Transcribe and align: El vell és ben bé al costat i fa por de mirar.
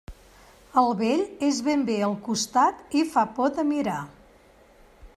El 0.81 0.87
vell 1.01 1.21
és 1.49 1.59
ben 1.69 1.85
bé 1.91 1.99
al 2.09 2.17
costat 2.31 2.97
i 3.03 3.07
fa 3.13 3.29
por 3.37 3.55
de 3.59 3.71
mirar. 3.75 4.03